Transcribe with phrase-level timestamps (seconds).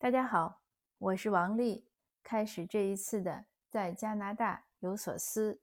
[0.00, 0.60] 大家好，
[0.98, 1.84] 我是王丽。
[2.22, 5.60] 开始这一次的在加拿大有所思。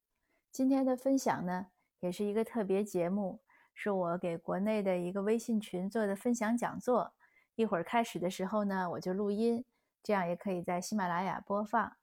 [0.51, 1.68] 今天的分享呢，
[2.02, 3.40] 也是一个特别节目，
[3.74, 7.13] 是我给国内的一个微信群做的分享讲座。
[7.56, 9.63] 一会儿开始的时候呢，我就录音，
[10.03, 11.96] 这样也可以在喜马拉雅播放。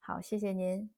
[0.00, 0.92] 好，谢谢您。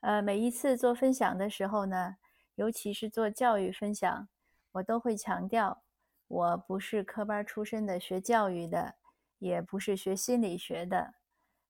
[0.00, 2.16] 呃，每一次做分享的时候呢，
[2.54, 4.28] 尤其是做教育分享，
[4.72, 5.82] 我都会强调。
[6.28, 8.94] 我不是科班出身的，学教育的，
[9.38, 11.14] 也不是学心理学的。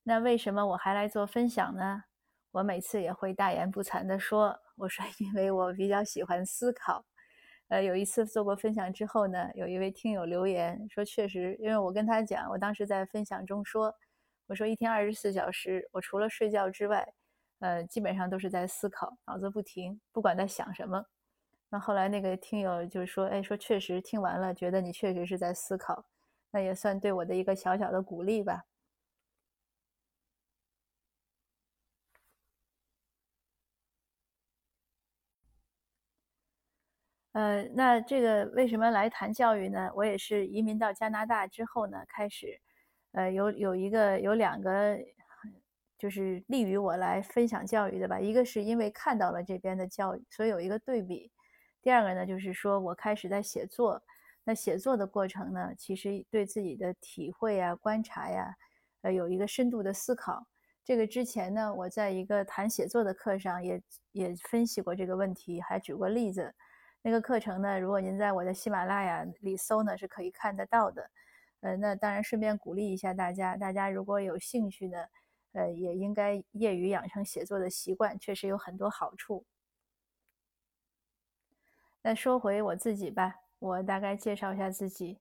[0.02, 2.04] 那为什么我还来做分享呢？
[2.50, 7.04] 我每次也会大言不惭地说：“我说，因为我比较喜欢思考。”
[7.68, 13.94] 呃，有一次做过分享之后呢，有一位听友留言说：“确实，因为我跟他讲，我当时在分享中说，
[14.46, 17.06] 我说一天二十四小时，我除了睡觉之外，
[17.60, 21.04] 呃，基本上都是在思考，脑子不停，不管在想什么。”
[21.70, 26.04] 那后来那个听友就说：“哎，说确实听完了，觉得你确实是在思考，
[26.50, 28.64] 那也算对我的一个小小的鼓励吧。”
[37.34, 39.90] 呃，那这个为什么来谈教育呢？
[39.94, 42.58] 我也是移民到加拿大之后呢，开始，
[43.12, 44.98] 呃，有有一个有两个，
[45.98, 48.18] 就是利于我来分享教育的吧。
[48.18, 51.30] 一个是因为看到了这边的教育，所以有一个对比。
[51.82, 54.02] 第二个呢，就是说我开始在写作，
[54.44, 58.54] 那写作的过程呢，其实对自己的体会啊、观察呀，
[59.02, 60.46] 呃，有一个深度的思考。
[60.84, 66.54] 这个之前呢，我在一个谈写作的课上也也分析过这个问题，还举过例子。
[67.02, 71.10] 那个课程呢，如果您在我的喜马拉雅里搜呢，是可以看得到的。
[71.60, 74.98] 呃，那当然顺便鼓励一下大家，大家如果有兴趣呢，
[75.52, 79.44] 呃，也应该业余养成写作的习惯，确实有很多好处。
[82.08, 85.18] 再说回我自己吧，我大概介绍一下自己。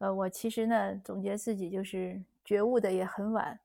[0.00, 3.58] 呃，我其实呢，总结自己就是觉悟的也很晚。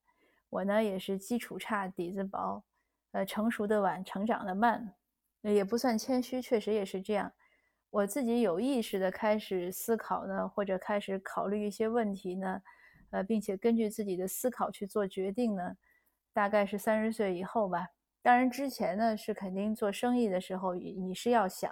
[0.50, 2.64] 我呢也是基础差，底子薄，
[3.12, 4.94] 呃，成熟的晚，成长的慢，
[5.42, 7.30] 也不算谦虚，确实也是这样。
[7.90, 12.62] 我自己有意识的开始思考呢，或者开始考虑一些问题呢，
[13.10, 15.76] 呃，并且根据自己的思考去做决定呢，
[16.32, 17.90] 大概是三十岁以后吧。
[18.22, 21.70] 当然之前呢，是肯定做生意的时候，你是要想。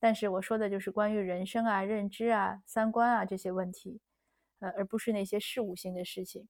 [0.00, 4.00] 但是我说的就是关于人生啊、认知啊、三观啊这些问题，
[4.60, 6.48] 呃，而不是那些事务性的事情。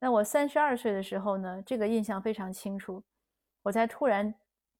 [0.00, 3.02] 那我三十二岁的时候呢，这个印象非常清楚，
[3.62, 4.34] 我才突然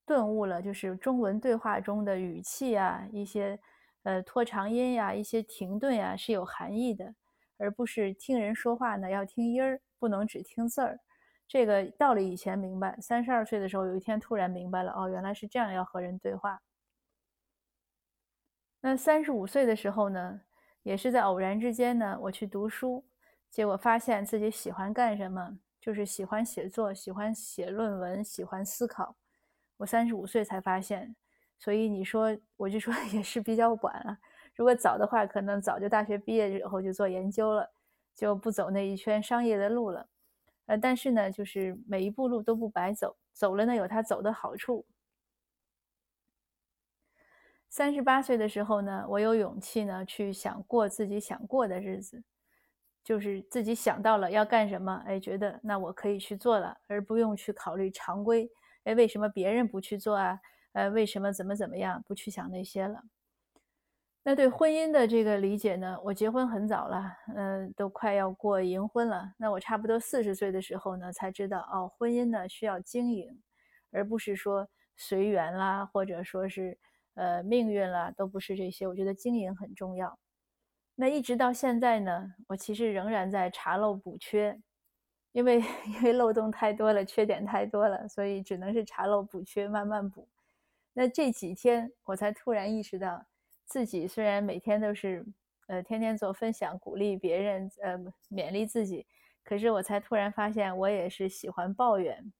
[0.05, 3.59] 顿悟了，就是中文对话中的语气啊、一些
[4.03, 7.15] 呃拖长音呀、一些停顿呀是有含义的，
[7.57, 10.99] 而不是听人说话呢要听音儿，不能只听字儿。
[11.47, 16.59] 这个道理以前明白，三十二岁的时候有一天突然明白了，哦，原来是这样要和人对话。
[18.87, 20.39] 那三十五岁的时候呢，
[20.83, 23.03] 也是在偶然之间呢，我去读书，
[23.49, 29.15] 结果发现自己喜欢干什么，就是喜欢写作，喜欢写论文，喜欢思考。
[29.77, 31.15] 我三十五岁才发现，
[31.57, 34.19] 所以你说，我就说也是比较晚了。
[34.53, 37.67] 如果早的话，可能早就大学毕业以后就做研究了，
[38.13, 40.07] 就不走那一圈商业的路了。
[40.67, 44.85] 呃，但是呢，就是每一步路都不白走，走了呢有它走的好处。
[47.75, 52.23] 三十八岁的时候呢，我有勇气呢去想过自己想过的日子，
[53.03, 58.49] 就是自己想到了要干什么，哎，觉得那我可以去做了，而不用去考虑常规，
[58.85, 60.39] 哎，为什么别人不去做啊？
[60.71, 62.01] 呃，为什么怎么怎么样？
[62.07, 63.03] 不去想那些了。
[64.23, 65.99] 那对婚姻的这个理解呢？
[66.01, 69.33] 我结婚很早了，嗯，都快要过银婚了。
[69.35, 73.43] 那我差不多四十岁的时候呢，才知道哦，婚姻呢需要经营，
[73.91, 76.77] 而不是说随缘啦，或者说是。
[77.15, 80.17] 呃，命运啦都不是这些，我觉得经营很重要。
[80.95, 84.57] 那一直到现在呢，我其实仍然在查漏补缺，
[85.33, 90.27] 因为因为漏洞太多了，缺点太多了，所以只能是查漏补缺，慢慢补。
[90.93, 93.25] 那这几天我才突然意识到，
[93.65, 95.25] 自己虽然每天都是
[95.67, 97.97] 呃天天做分享，鼓励别人，呃
[98.29, 99.05] 勉励自己，
[99.43, 102.31] 可是我才突然发现，我也是喜欢抱怨。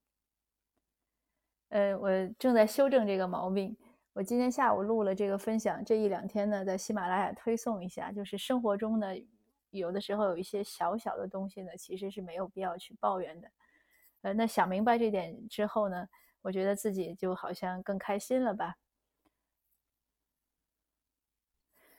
[1.70, 3.76] 呃，我正在修正这个毛病。
[4.16, 8.14] 我今天下午录了这个分享，这一两天呢，在喜马拉雅推送一下。
[8.14, 9.08] 就是生活中呢，
[9.72, 13.52] 有的时候有一些小小的东西呢，其实是没有必要去抱怨的。
[14.22, 16.08] 呃，那想明白这点之后呢，
[16.42, 18.76] 我觉得自己就好像更开心了吧。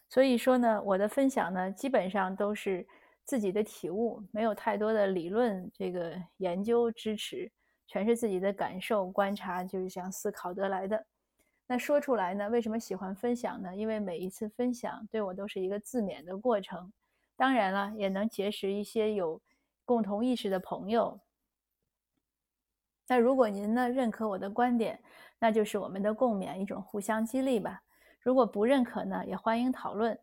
[0.08, 2.88] 所以说呢，我的分享呢，基本上都是
[3.24, 7.52] 自己的体悟，没有太多的理论这个研究支持，
[7.86, 11.06] 全是自己的感受、观察，就是想思考得来的。
[11.68, 12.48] 那说出来呢？
[12.48, 13.74] 为什么喜欢分享呢？
[13.74, 16.92] 因为每一次分享对我都是一个自勉的过程，
[17.36, 19.42] 当然了，也能结识一些有
[19.84, 21.20] 共同意识的朋友。
[23.08, 25.02] 那如果您呢认可我的观点，
[25.38, 27.82] 那就是我们的共勉，一种互相激励吧。
[28.20, 30.18] 如果不认可呢，也欢迎讨论。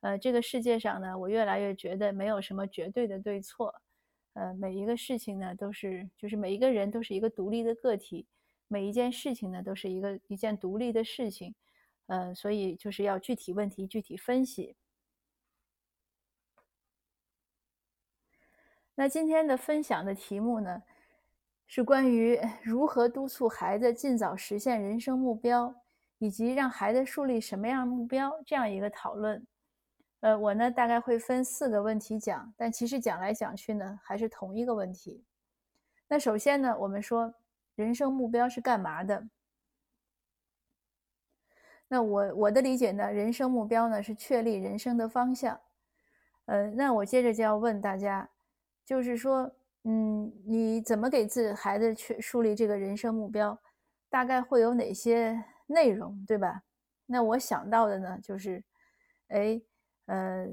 [0.00, 3.74] 呃，这个世界上呢，我越来越觉得没有什么绝对的对错。
[4.34, 8.26] 呃，每一个事情呢，都是就是每一个人都是一个独立的个体，
[8.68, 11.54] 每一件事情呢，都是一个一件独立的事情。
[12.06, 14.76] 呃，所以就是要具体问题具体分析。
[18.94, 20.82] 那今天的分享的题目呢，
[21.66, 25.74] 是关于如何督促孩子尽早实现人生目标。
[26.20, 29.46] 以及让孩子树立什么样目标，这样一个讨论。
[30.18, 35.24] 呃，我呢大概会分四个问题讲，但其实讲来讲去呢，还是同一个问题。
[36.08, 37.32] 那首先呢，我们说
[37.78, 39.28] 人生目标是干嘛的？
[41.86, 45.60] 那我我的理解呢，人生目标呢是确立人生的方向。
[46.46, 48.28] 呃，那我接着就要问大家，
[48.84, 49.48] 就是说，
[49.84, 53.56] 嗯，你怎么给自己孩子去树立这个人生目标？
[54.10, 55.44] 大概会有哪些？
[55.68, 56.62] 内容对吧？
[57.06, 58.64] 那我想到的呢，就是，
[59.28, 59.60] 哎，
[60.06, 60.46] 呃，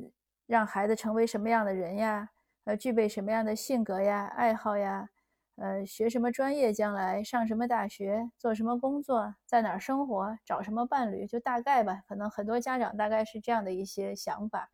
[0.46, 2.30] 让孩子成为什么样的人呀？
[2.66, 5.10] 呃，具备什么样的性格呀、爱好呀？
[5.56, 6.74] 呃，学什么专业？
[6.74, 8.30] 将来上什么大学？
[8.38, 9.36] 做什么工作？
[9.46, 10.38] 在哪儿生活？
[10.46, 11.26] 找什么伴侣？
[11.26, 12.04] 就大概吧。
[12.08, 14.70] 可能很多家长大概是这样的一些想法。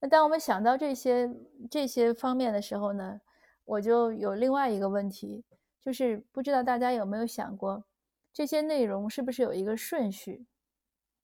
[0.00, 1.30] 那当我们想到这些
[1.70, 3.20] 这些方面的时候呢，
[3.64, 5.44] 我就有另外一个问题。
[5.80, 7.84] 就是不知道大家有没有想过，
[8.32, 10.46] 这些内容是不是有一个顺序？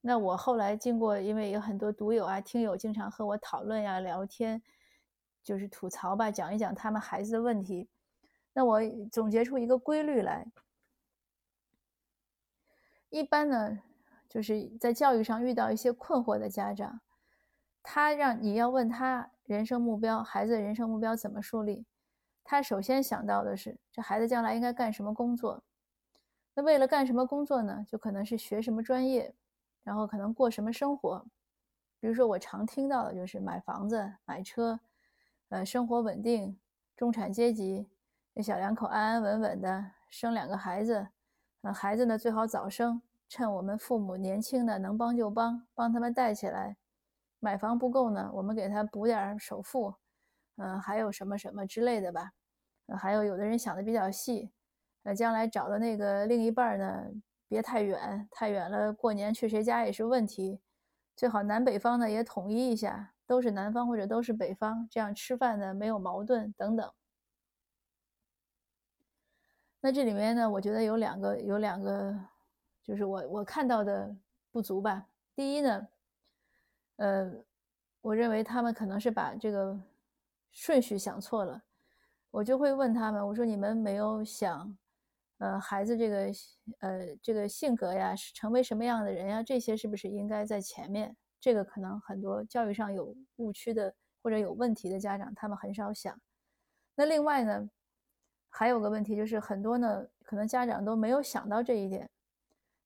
[0.02, 4.62] 那我后来经过，因为有很多读友啊、听友经常和我讨论呀、聊天，
[5.50, 7.88] 就是吐槽吧，讲一讲他们孩子的问题。
[8.52, 8.80] 那我
[9.10, 10.46] 总结出一个规律来：
[13.08, 13.80] 一般呢，
[14.28, 17.00] 就是在教育上遇到一些困惑的家长，
[17.82, 21.84] 他让你要问他人生目标，孩子的人生目标怎么树立？
[22.44, 25.64] 他首先想到的是，这孩子将来应该干什么工作？
[26.54, 27.84] 那为了干什么工作呢？
[27.88, 29.34] 就可能是学什么专业，
[29.82, 31.26] 然后可能过什么生活。
[31.98, 34.80] 比如说，我常听到的就是买房子、买车，
[35.50, 36.56] 呃，生活稳定，
[36.96, 37.88] 中产阶级，
[38.34, 41.08] 那小两口安安稳稳的生两个孩子，
[41.62, 46.76] 呃，孩子呢最好早生，趁我们父母年轻呢能帮就帮，帮他们带起来。
[47.40, 49.92] 买房不够呢，我们给他补点首付，
[50.56, 52.30] 嗯，还有什么什么之类的吧。
[52.86, 54.52] 呃还有有的人想的比较细，
[55.02, 57.06] 呃，将来找的那个另一半呢，
[57.48, 60.60] 别太远，太远了过年去谁家也是问题。
[61.16, 66.92] 最好南北方呢也统一一下，都是南方或者都是北方，这样吃饭呢没有矛盾等等。
[69.80, 72.12] 那这里面呢，我觉得有两个有两个，
[72.82, 74.12] 就是我我看到的
[74.50, 75.06] 不足吧。
[75.36, 75.88] 第一呢，
[76.96, 77.32] 呃，
[78.00, 79.78] 我认为他们可能是把这个
[80.50, 81.62] 顺序想错了。
[82.32, 84.76] 我就会问他们，我说你们没有想，
[85.38, 86.32] 呃，孩子这个，
[86.80, 89.40] 呃，这个性格呀，是成为什么样的人呀？
[89.40, 91.16] 这些是不是应该在前面？
[91.40, 96.20] 这个可能很多教育上有误区的或者有问题的家长，他们很少想。
[96.94, 97.70] 那另外呢，
[98.50, 102.08] 还有个问题就是，很多呢，可能家长都没有想到这一点。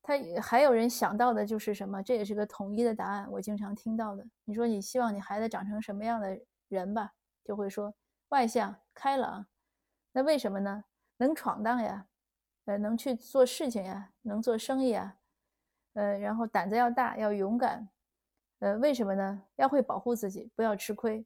[0.02, 2.02] 他还有人想到的就是什么？
[2.02, 4.24] 这也是个统一的答案，我经常听到的。
[4.44, 6.38] 你说你希望你孩子长成什么样的
[6.68, 7.12] 人吧？
[7.44, 7.94] 就会说。
[8.30, 9.46] 外向开朗，
[10.10, 10.84] 那为什么呢？
[11.18, 12.08] 能闯荡呀，
[12.64, 15.16] 呃，能去做事情呀，能做生意啊，
[15.92, 17.88] 呃，然后胆子要大，要勇敢，
[18.64, 19.42] 呃，为什么呢？
[19.56, 21.22] 要会保护自己，不要吃亏。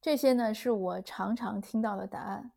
[0.00, 2.52] 这些呢是我常常听到的答案。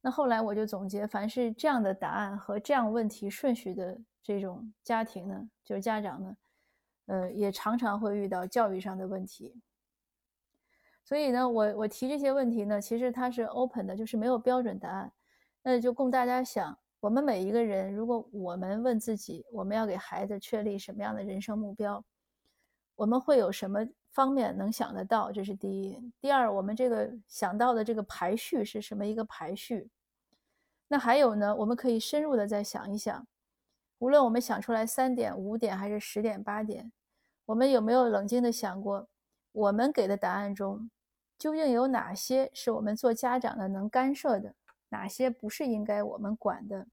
[0.00, 6.36] 那后来我就总结，凡是这样的答案和这样问题顺序的这种家庭呢，就是家长呢，
[7.04, 9.60] 呃，也常常会遇到教育上的问题。
[11.04, 15.12] 所以呢，我我提这些问题呢，其实它是 open 的，就是没有标准答案，
[15.62, 16.79] 那就供大家想。
[17.00, 22.04] 我们每一个人，如果我们问自己，我们要给孩子确立什么样的人生目标，
[22.94, 23.80] 我们会有什么
[24.12, 25.32] 方面能想得到？
[25.32, 25.98] 这是第一。
[26.20, 29.88] 第二，我们这个想到的这个排序是什么一个排序？
[30.88, 33.26] 那还有呢，我们可以深入的再想一想，
[33.98, 36.92] 无论我们想出来三点、五点还是十点、八点，
[37.46, 39.08] 我们有没有冷静的想过，
[39.52, 40.90] 我们给的答案中？
[41.38, 44.54] 究竟有哪些是我们做家长的能干涉的？
[44.90, 46.86] 哪些不是应该我们管的？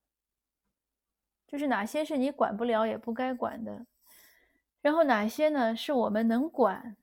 [1.46, 3.86] 就是哪些是你管不了也不该管的？
[4.82, 6.98] 然后哪些呢是我们能管、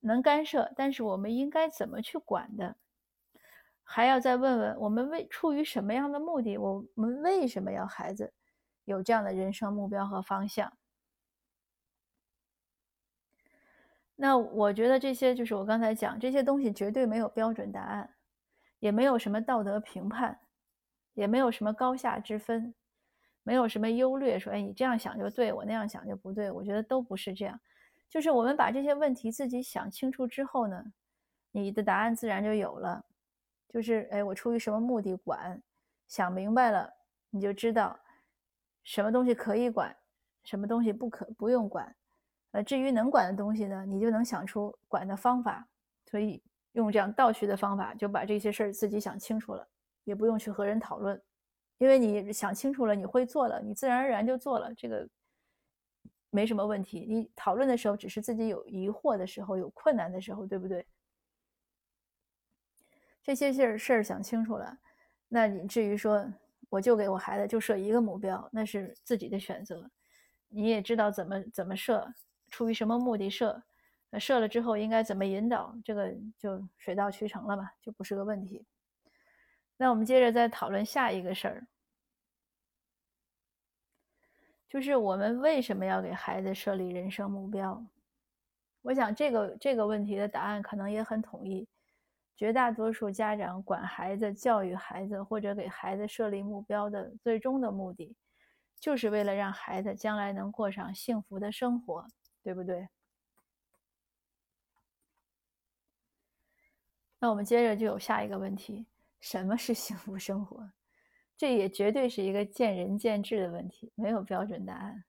[0.00, 2.76] 能干涉，但是我们应该怎么去管的？
[3.82, 6.58] 还要再问问我们为出于什么样的目的？
[6.58, 8.32] 我们为什么要孩子
[8.84, 10.76] 有这样的人生目标和方向？
[14.16, 18.15] 那我觉得这些就是我刚才讲这些东西绝对没有标准答案，
[18.78, 20.38] 也没有什么道德评判，
[21.14, 22.74] 也没有什么高下之分，
[23.42, 27.58] 没有什么优劣，说哎你这样想就对我那样想就不对，我觉得都不是这样。
[28.08, 30.84] 就是我们把这些问题自己想清楚之后呢，
[31.50, 33.04] 你的答案自然就有了。
[33.68, 35.60] 就是哎我出于什么目的管，
[36.06, 36.90] 想明白了，
[37.30, 37.98] 你就知道
[38.84, 39.94] 什么东西可以管，
[40.44, 41.94] 什么东西不可不用管。
[42.52, 45.68] 呃，至于能管的东西呢，你就能想出管的方法，
[46.06, 46.42] 所以
[46.76, 49.66] 用这样倒叙的方法，就把这些事儿自己想清楚了，
[50.04, 51.20] 也不用去和人讨论，
[51.78, 55.08] 因为你想清楚了，你会做了，你自然而然就做了，这个
[56.30, 57.06] 没什么问题。
[57.08, 60.86] 你讨论的时候，只是自己有疑惑的时候，有困难的时候，对不对？
[63.22, 64.78] 这些事儿事儿想清楚了，
[65.28, 66.30] 那你至于说，
[66.68, 69.90] 我就给我孩子就设一个目标，那是自己的选择，
[70.48, 72.06] 你也知道怎么怎么设。
[72.48, 73.60] 出于什么目的设？
[74.18, 75.74] 设了之后应该怎么引导？
[75.84, 78.64] 这个就水到渠成了嘛，就不是个问题。
[79.76, 81.66] 那我们接着再讨论下一个事儿，
[84.68, 87.84] 就是我们为什么要给孩子设立人生目标？
[88.82, 91.68] 我想这个这个问题的答案可能也很统一。
[92.36, 98.14] 绝大多数家长管孩子、教育孩子或者给孩子设立目标的最终的目的，
[98.78, 102.06] 就是为了让孩子将来能过上幸福的生活。
[102.42, 102.88] 对不对？
[107.26, 108.86] 那我们接着就有下一个问题：
[109.18, 110.70] 什么是幸福生活？
[111.36, 115.02] 这也绝对是一个见仁见智的问题，没有标准答案。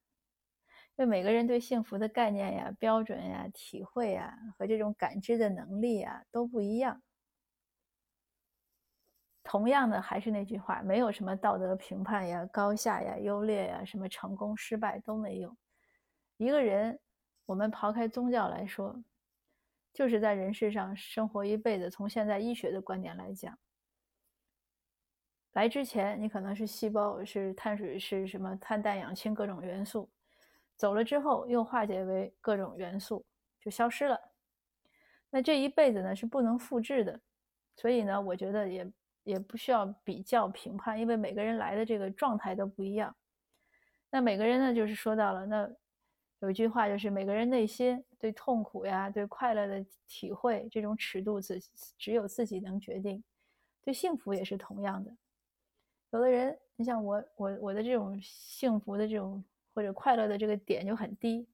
[0.95, 7.03] 因为每个人对幸福的概念呀、标准呀、体会呀和这种感知的能力呀都不一样。
[9.43, 15.55] 同样的，还是那句话，没有什么道德评判呀、高下呀、优劣呀、什么成功失败都没有。
[16.37, 16.99] 一个人。
[17.45, 19.01] 我们抛开宗教来说，
[19.97, 21.89] 就是在人世上生活一辈子。
[21.89, 23.57] 从现在医学的观点来讲，
[25.53, 30.07] 来之前你可能是细胞，是碳水，是什么碳、氮、氧、氢各种元素；
[30.75, 33.25] 走了之后又化解为各种元素，
[33.59, 34.21] 就消失了。
[35.31, 37.19] 那这一辈子呢是不能复制的，
[37.75, 43.15] 所以呢，我觉得也也不需要比较评判，因为每个人来的这个状态都不一样。
[44.11, 45.67] 那每个人呢，就是说到了那。
[46.39, 51.59] 有一句话就是，每个人内心对痛苦呀、对快乐的体会，这种尺度自
[51.97, 53.23] 只有自己能决定。
[53.81, 55.11] 对幸福也是同样的。
[56.11, 61.47] 有的人，你像我，我我的这种幸福的这种或者快乐的这个点就很低。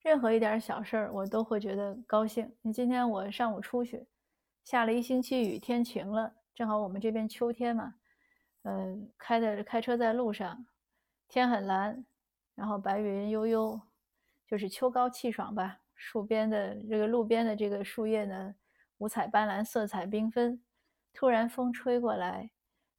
[0.00, 2.50] 任何一点小事儿，我都会觉得高兴。
[2.62, 4.06] 你今天我上午出去，
[4.64, 7.94] 下了一星期雨，天晴了，正好我们这边秋天嘛，
[8.62, 10.64] 嗯，开的开车在路上，
[11.28, 12.06] 天很蓝。
[12.56, 13.80] 然后白云悠悠，
[14.48, 15.78] 就是秋高气爽吧。
[15.94, 18.54] 树边的这个路边的这个树叶呢，
[18.98, 20.60] 五彩斑斓，色彩缤纷。
[21.14, 22.50] 突然风吹过来，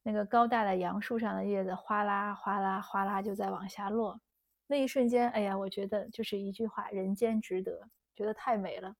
[0.02, 4.20] 那个高大的杨树上的叶子哗啦哗啦哗啦就在往下落。
[4.66, 8.96] 那一瞬间，哎呀，我觉得就是一句话：人间值得，觉得太美了。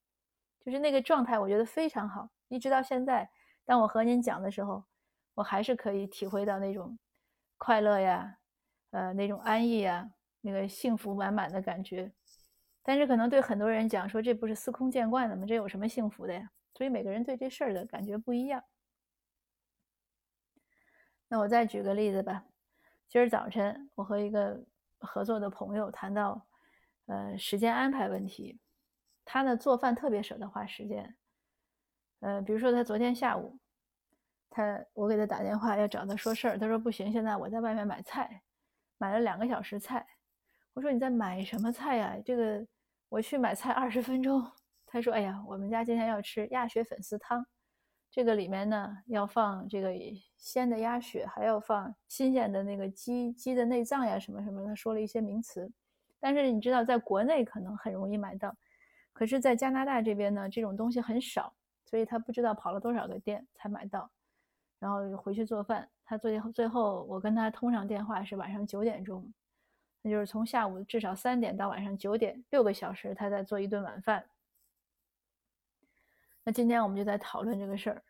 [0.61, 2.31] 就是那个状态，我觉得非常好。
[2.49, 3.29] 一直到现在，
[3.65, 4.85] 当我和您讲的时候，
[5.35, 6.99] 我还是可以体会到那种
[7.57, 8.39] 快乐呀，
[8.91, 10.11] 呃，那种安逸呀。
[10.41, 12.13] 那个幸福满满的感觉，
[12.83, 15.45] 但是可能对很多人讲说这不是司空见惯的吗？
[15.47, 16.51] 这有什么幸福的呀？
[16.75, 18.63] 所以每个人对这事儿的感觉不一样。
[21.29, 22.45] 那我再举个例子吧。
[23.09, 24.65] 今儿早晨我和一个
[25.01, 26.47] 合作的朋友谈到，
[27.07, 28.61] 呃，时间安排问题。
[29.25, 31.17] 他呢做饭特别舍得花时间。
[32.21, 33.59] 呃，比如说他昨天下午，
[34.49, 38.43] 他我给他打电话要找他说事儿，他说不行，现在我在外面买菜，
[38.99, 40.07] 买了两个小时菜。
[40.79, 42.17] 我说你在买什么菜呀？
[42.25, 42.65] 这个
[43.09, 44.41] 我去买菜二十分钟。
[44.87, 47.45] 他说：“哎呀，我们家今天要吃鸭血粉丝汤，
[48.13, 49.93] 这个里面呢要放这个
[50.37, 55.69] 鲜的鸭血，还要放新鲜的那个鸡鸡的内脏呀，什么什么。”他说了一些名词，
[56.21, 58.55] 但是你知道，在国内可能很容易买到，
[59.13, 61.53] 可是在加拿大这边呢，这种东西很少，
[61.87, 64.09] 所以他不知道跑了多少个店才买到，
[64.79, 65.91] 然后回去做饭。
[66.05, 69.29] 他最后最后我跟他通上电话是晚上九点钟。
[70.03, 74.25] 那就是从下午至少三点到晚上九点，六个小时，他在做一顿晚饭。
[76.45, 78.03] 那今天我们就在讨论这个事儿。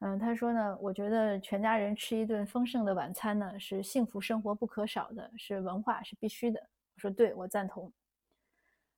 [0.00, 6.60] 嗯，他说呢，我觉得全家人吃一顿丰盛的晚餐呢，是幸福生活不可少的，是文化，是必须的。
[6.94, 7.92] 我说对，我赞同。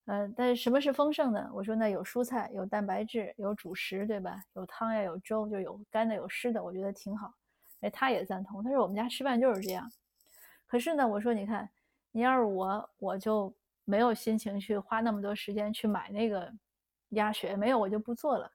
[0.06, 1.50] 嗯，但是什么是丰盛呢？
[1.52, 4.42] 我说那有蔬菜，有蛋白质，有主食，对吧？
[4.54, 7.34] 有汤呀，有粥，就有干的，有湿的，我觉得挺好。
[7.82, 8.64] 哎，他也赞同。
[8.64, 9.90] 他说我们家吃饭就是这样。
[10.66, 11.68] 可是呢，我说你看。
[12.12, 13.52] 你要是我，我就
[13.84, 16.52] 没有心情去花那么多时间去买那个
[17.10, 18.52] 鸭血，没有我就不做了。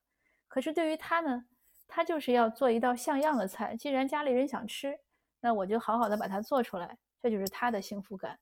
[0.47, 1.45] 可是对于他呢，
[1.87, 3.75] 他就是要做一道像样的菜。
[3.75, 4.97] 既然家里人想吃，
[5.41, 8.39] 那我就好好的把它做出来，这就是他的幸福感。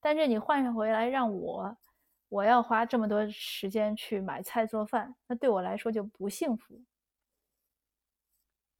[0.00, 1.76] 但是你换回来让我，
[2.28, 6.80] 我要花这么多时间去买菜做饭，那对我来说就不幸福。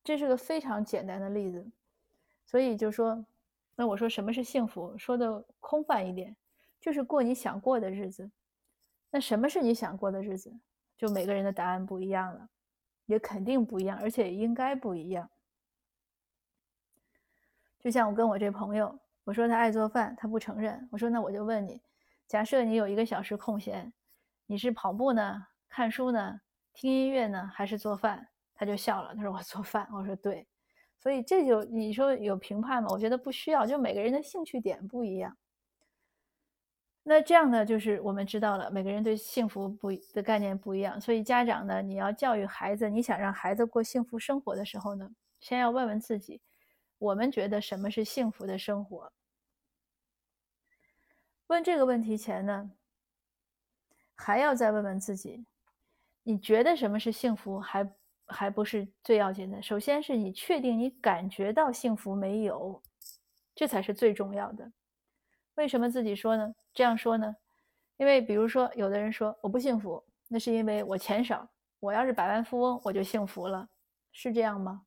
[0.02, 1.70] 这是个非常简单的例子，
[2.44, 3.24] 所以就说，
[3.74, 4.96] 那我说什么是幸福？
[4.98, 6.36] 说的空泛一点，
[6.80, 8.30] 就是过你想过的日子。
[9.10, 10.52] 那什么是你想过的日子？
[10.96, 12.48] 就每个人的答案不一样了，
[13.06, 15.28] 也肯定不一样，而且应该不一样。
[17.80, 20.88] 就像我跟我这朋友，我说他爱做饭，他不承认。
[20.92, 21.82] 我说那我就问你，
[22.28, 23.92] 假设你有一个小时空闲，
[24.46, 26.40] 你是跑步呢、看书呢、
[26.72, 28.28] 听音乐呢，还是做饭？
[28.54, 29.88] 他就笑了，他说我做饭。
[29.92, 30.46] 我说对，
[31.02, 32.88] 所以这就你说有评判吗？
[32.92, 35.36] 我觉得不需要，就每个人的兴趣点不一样。
[37.02, 46.40] 那这样呢，就是我们知道了每个人对幸福不的概念不一样，所以家长呢，你要教育孩子，你想让孩子过幸福生活的时候呢，先要问问自己，
[46.98, 49.12] 我们觉得什么是幸福的生活？
[51.48, 52.70] 问这个问题前呢，
[54.14, 55.44] 还要再问问自己，
[56.22, 57.58] 你觉得什么是幸福？
[57.58, 57.92] 还
[58.26, 59.60] 还不是最要紧的。
[59.60, 62.80] 首先是你确定你感觉到幸福没有，
[63.54, 64.72] 这才是最重要的。
[65.56, 66.54] 为什么自己说呢？
[66.72, 67.36] 这样说呢？
[67.98, 71.48] 因为比如说，有的人说我不幸福，那是因为我钱少。
[71.78, 73.68] 我要是百万富翁，我就幸福了，
[74.12, 74.86] 是这样吗？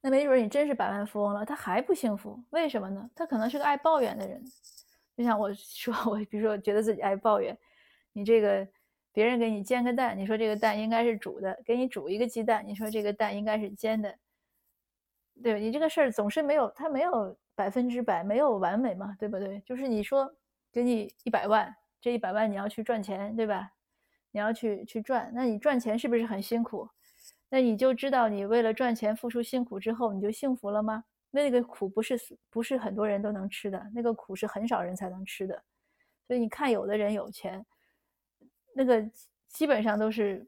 [0.00, 3.10] 那没准你真是百万富翁了，他还不幸福，为什么呢？
[3.14, 4.44] 他可能是个爱抱怨的人。
[5.16, 7.56] 就像我说， 我比如说觉得自己爱抱怨，
[8.12, 8.68] 你这个。
[9.14, 14.18] 别人给你煎个蛋，你说这个蛋应该是煮的；给你煮一个鸡蛋，你说这个蛋应该是煎的。
[15.42, 19.60] 对你这个事儿总是没有，它没有百分之百，没有完美嘛，对不对？
[19.60, 20.34] 就是你说
[20.72, 23.70] 给你一百万，这一百万你要去赚钱，对吧？
[24.32, 26.88] 你要去去赚，那你赚钱是不是很辛苦？
[27.50, 31.04] 那你就知道你为了赚钱付出辛苦之后，你就幸福了吗？
[31.30, 32.18] 那个苦不是
[32.50, 35.62] 不是很多人都能吃的，那个苦是很少人才能吃的。
[36.26, 37.64] 所以你看，有的人有钱。
[38.74, 39.02] 那个
[39.48, 40.46] 基本上都是，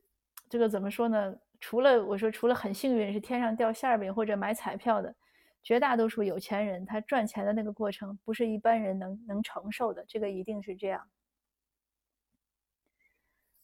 [0.49, 1.35] 这个怎么说呢？
[1.59, 5.15] 除了我说，除了很幸运是天上掉馅饼或者买彩票的，
[5.63, 11.09] 绝大多数有钱人他赚钱的那个过程不是一般人能能承受的，这个一定是这样。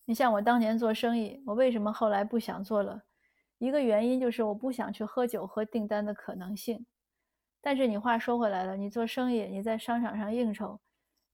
[0.04, 3.02] 你像我当年做生意，我为什么后来不想做了？
[3.58, 6.86] 一个原因就是我不想去喝酒和订单的可能性。
[7.60, 10.80] 但是你话说回来了，你做生意，你在商场上应酬，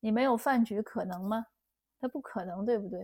[0.01, 1.47] 你没有饭局可能吗？
[2.01, 3.01] 那不可能，对不对？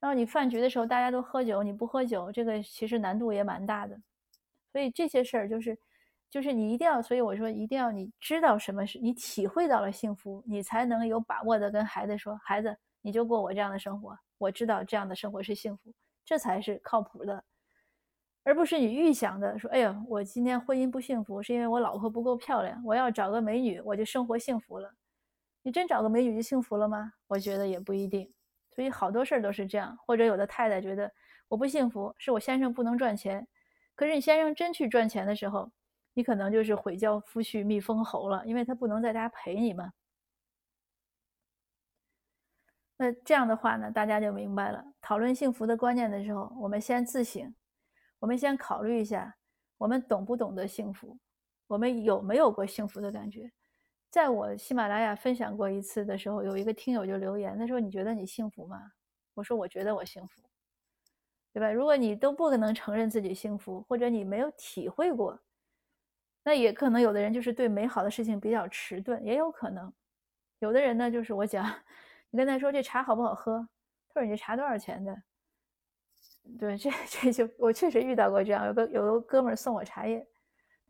[0.00, 3.96] 然后你饭局的时候大家都喝酒，你不喝酒，这个其实难度也蛮大的。
[4.72, 5.78] 所以这些事儿就是，
[6.30, 15.92] 就是你一定要，所以我说一定要你知道什么是你体会到了幸福，你才能有把握的跟孩子说，孩子你就过我这样的生活，我知道这样的生活是幸福，
[16.24, 17.44] 这才是靠谱的，
[18.44, 24.92] 而不是你预想的说，哎呀，我今天婚姻不幸福是因为我老婆不够漂亮，我要找个美女我就生活幸福了。
[25.62, 27.12] 你真找个美女就幸福了吗？
[27.28, 28.32] 我觉得也不一定。
[28.74, 31.12] 所以好多事儿都是这样，或者有的太太觉得
[31.48, 33.46] 我不幸福，是我先生不能赚钱。
[33.94, 35.70] 可是你先生真去赚钱的时候，
[36.14, 39.92] 你可能就是毁教夫婿蜜封侯了，因为他不能在家陪你嘛。
[42.96, 44.84] 那这样的话呢，大家就明白了。
[45.00, 47.54] 讨论幸福的观念的时候，我们先自省，
[48.20, 49.36] 我们先考虑一下，
[49.76, 51.18] 我们懂不懂得幸福，
[51.66, 53.52] 我们有没有过幸福的感觉。
[54.12, 58.92] 在我喜马拉雅分享过一次的时候，有一个听友就留言，他说：“你觉得你幸福吗？”
[59.32, 60.42] 我说：“我觉得我幸福，
[61.50, 61.72] 对吧？
[61.72, 65.40] 如果你都不可能承认自己幸福，或者你没有体会过，
[66.44, 69.90] 那也可能有的人就是对美好的事情比较迟钝，也有可能。
[70.58, 71.66] 有的人呢，就是我讲，
[72.28, 73.66] 你跟他说这茶好不好喝，
[74.10, 75.22] 他说你这茶多少钱的？
[76.58, 80.20] 对，这这就我确实遇到过这样，有个有个哥们儿送我茶叶，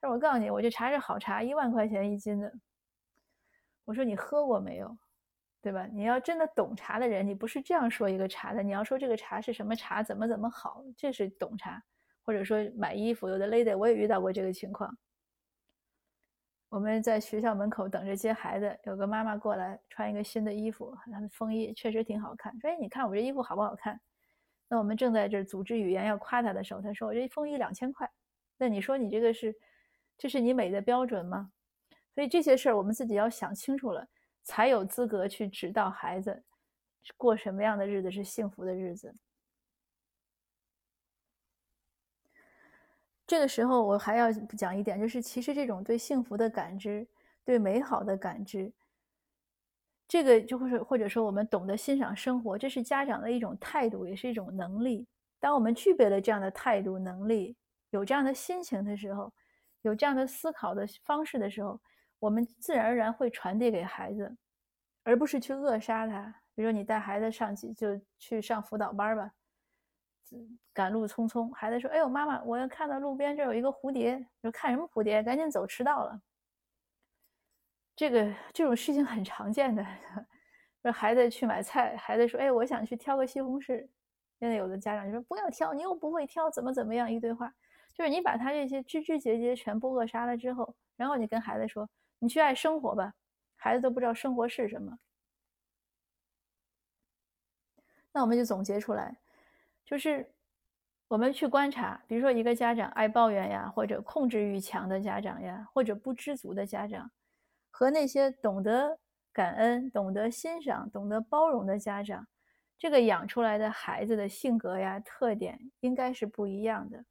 [0.00, 2.52] 他说我告诉你，我这茶是好茶，一万块钱一斤的。
[3.84, 4.96] 我说你喝过没有，
[5.60, 5.86] 对吧？
[5.92, 11.82] 你要真的懂茶的人，你不是这样说一个茶的，你要说这个茶是什么茶，怎么怎么好，这是懂茶。
[12.24, 14.96] 或者说买衣服，有的 lady 我也遇到过这个情况。
[16.68, 22.56] 我们在学校门口等着接孩子，有个妈妈过来穿一个新的衣服，他们风衣确实挺好看。
[22.60, 24.00] 说哎，你看我这衣服好不好看？
[24.68, 28.08] 那我们正在这组织语言要夸他的时候，他说我这风衣两千块。
[28.56, 29.52] 那你说你这个是，
[30.16, 31.50] 这是你美的标准吗？
[32.14, 34.06] 所以这些事儿我们自己要想清楚了，
[34.44, 36.42] 才有资格去指导孩子
[37.16, 39.14] 过什么样的日子是幸福的日子。
[43.26, 47.06] 这个时候我还要讲一点，就是其实这种对幸福的感知、
[47.44, 48.70] 对美好的感知，
[50.06, 55.06] 这个就会是或者说我们懂得欣赏生活，这是家长的一种态度，也是一种能力。
[55.40, 57.56] 当我们具备了这样的态度、能力，
[57.88, 59.32] 有这样的心情的时候，
[59.80, 61.80] 有这样的思考的方式的时候，
[62.22, 64.36] 我们自然而然会传递给孩子，
[65.02, 66.32] 而不是去扼杀他。
[66.54, 69.32] 比如说，你带孩子上去就去上辅导班吧，
[70.72, 75.20] 赶路匆匆，孩子说：“哎呦，妈妈，我要看到路边这有一个蝴蝶。”说：“看什么蝴蝶？
[75.20, 76.22] 赶紧走，迟到了。”
[77.96, 79.84] 这个这种事情很常见的。
[80.80, 83.88] 说孩子去买菜，孩子说：“哎，我想去挑个西红柿。”
[84.38, 87.52] 现在有的家长就说：“不要挑，你又不会挑，怎么怎么样？”一堆话，
[87.92, 91.88] 就是你把他这些枝枝节节全部扼杀了之后，然后你跟孩子说
[92.22, 93.14] ：“你去爱生活吧。”
[93.56, 94.98] 孩子都不知道生活是什么。
[98.12, 99.16] 那我们就总结出来，
[99.84, 100.32] 就是
[101.08, 107.10] 我们去观察，比如说一个家长爱抱怨呀，或者控制欲强的家长呀，或者不知足的家长，
[107.70, 108.98] 和那些懂得
[109.32, 112.26] 感恩、懂得欣赏、懂得包容的家长，
[112.76, 117.04] 这个养出来的孩子的性格呀、特点应该是不一样的。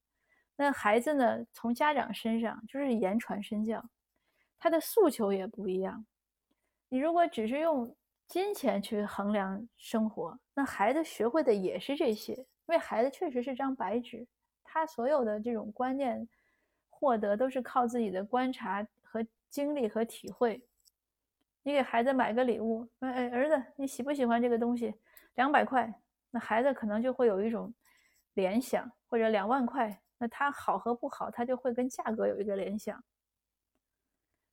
[0.56, 3.84] 那孩子呢，从家长身上就是言传身教，
[4.62, 6.06] 他的诉求也不一样。
[6.88, 7.94] 你如果只是用。
[8.28, 14.26] 金钱去衡量生活，那孩子学会的也是这些，因为孩子确实是张白纸，
[14.64, 16.26] 他所有的这种观念
[16.90, 20.64] 获得都是靠自己的观察和经历和体会。
[21.62, 24.96] 你给孩子买个礼物，哎，儿子，你喜不喜欢这个东西？
[25.36, 25.94] 两百块，
[26.30, 27.74] 那孩子可能就会有一种
[28.36, 33.04] 联想，或者两万块，那它好和不好，他就会跟价格有一个联想。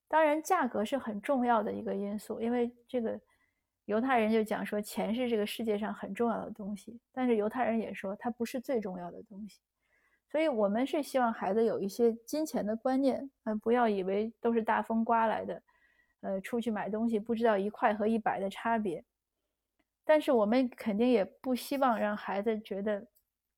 [0.09, 3.21] 当然，价格是很重要的一个因素，因为这个。
[3.85, 9.63] 犹太人就讲说，钱是这个世界上很重要的东西，但是犹太人也说它不是最重要的东西。
[10.31, 15.63] 所以，我们是希望孩子有一些金钱的观念，呃，不要以为都是大风刮来的，
[16.21, 19.03] 呃，出去买东西不知道一块和一百的差别。
[20.05, 23.07] 但是，我们肯定也不希望让孩子觉得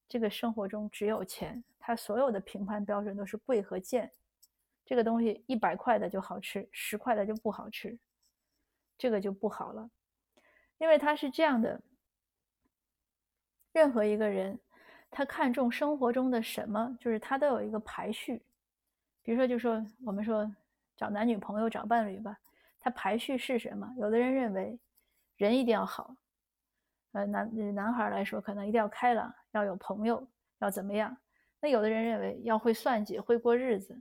[0.08, 4.12] 这个生活中只有钱，他所有的评判标准都是贵和贱。
[4.90, 7.96] 这个东西一百块的就好吃，十块的就不好吃，
[8.98, 9.88] 这个就不好了。
[10.78, 11.80] 因为他是这样的，
[13.70, 14.58] 任何一个人，
[15.08, 18.42] 他看重生活中的什么，就是他都有一个排序。
[19.22, 20.52] 比如说，就说我们说
[20.96, 22.36] 找男女朋友、找伴侣吧，
[22.80, 23.94] 他排序是什么？
[23.96, 24.76] 有的人认为
[25.36, 26.16] 人一定要好，
[27.12, 30.26] 呃，男男孩来说可能一定要开朗，要有朋友，
[30.58, 31.16] 要怎么样？
[31.60, 33.94] 那有的人认为要会算计，会过日子；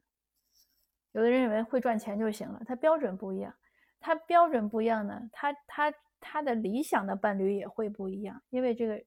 [1.11, 2.61] 有的人认为会赚钱就行了。
[2.65, 3.53] 他标准不一样，
[3.99, 5.93] 他标准不一样呢，他他。
[6.21, 9.01] 他的理想的伴侣也会不一样，因为这个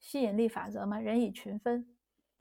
[0.00, 1.86] 吸引力法则嘛，人以群分。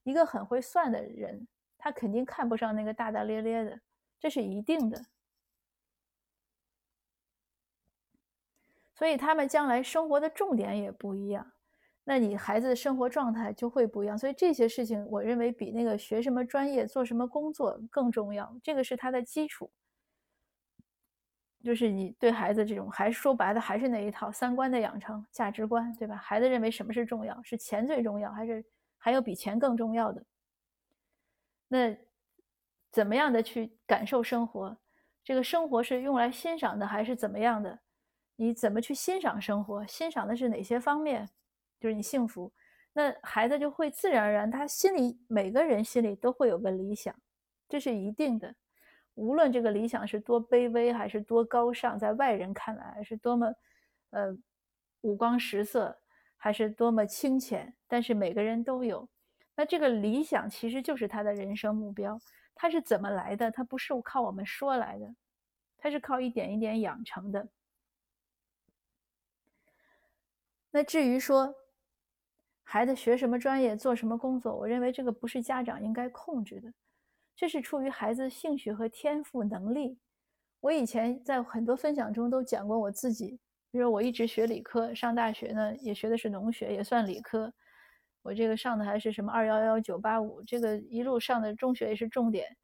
[0.02, 3.80] 一个很会算的人，他肯定看不上那个大大咧咧的，
[4.20, 5.06] 这是一定的。
[8.96, 11.52] 所以他们将来生活的重点也不一样，
[12.12, 14.18] 那你孩子的生活状态就会不一样。
[14.18, 18.52] 所以这些事情，我认为比那个学什么专业、做什么工作更重要。
[18.64, 19.70] 这个是他的基础。
[21.64, 26.16] 就是你对孩子这种，还是说白了，还是那一套三观的养成、价值观，对吧？
[26.16, 27.40] 孩子认为什么是重要？
[27.44, 28.66] 是钱最重要，还是
[28.98, 30.26] 还有比钱更重要的？
[31.68, 31.96] 那
[32.92, 34.76] 怎么样的去感受生活？
[35.24, 37.80] 这个生活是用来欣赏的，还是怎么样的？
[38.36, 39.86] 你怎么去欣赏生活？
[39.86, 41.30] 欣赏的是哪些方面？
[41.80, 42.52] 就是你幸福，
[42.94, 47.16] 那孩子就会自然而然，他心里每个人心里都会有个理想，
[47.68, 48.54] 这是一定的。
[49.16, 53.54] 无论这个理想是多卑微还是多高尚，在外人看来是多么，
[54.12, 54.38] 呃，
[55.02, 56.00] 五光十色，
[56.38, 59.08] 还是多么清浅，但是每个人都有。
[59.56, 62.20] 那这个理想其实就是他的人生目标。
[62.56, 63.50] 他是怎么来的？
[63.52, 65.16] 他不是靠我们说来的，
[65.78, 67.48] 他是靠一点一点养成的。
[70.72, 71.56] 那至于说
[72.72, 76.72] 孩子学什么专业、做什么工作，我认为这个不是家长应该控制的。
[77.36, 79.98] 这是出于孩子兴趣和天赋能力。
[80.60, 83.40] 我以前在很多分享中都讲过我自己，
[83.72, 87.52] 比如我一直学理科，上大学呢也学的是农学，也算理科。
[88.22, 92.56] 我这个上的还是什么二幺幺九八五，这个一路上的中学也是重点。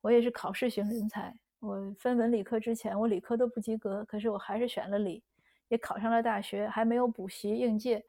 [0.00, 1.32] 我也是考试型人才。
[1.60, 5.22] 我分文理科之前，我理科都不及格，可是我还是选了理，
[5.68, 8.04] 也考上了大学，还没有补习应届。